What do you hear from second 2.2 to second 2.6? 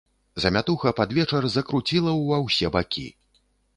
ўва